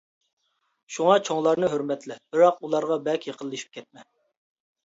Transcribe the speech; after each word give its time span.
شۇڭا 0.95 1.17
چوڭلارنىڭ 1.27 1.71
ھۆرمەتلە، 1.73 2.17
بىراق 2.37 2.59
ئۇلارغا 2.65 3.01
بەك 3.11 3.31
يېقىنلىشىپ 3.31 3.79
كەتمە. 3.79 4.09